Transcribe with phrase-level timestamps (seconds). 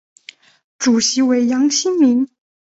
[0.79, 2.27] 主席为杨新民。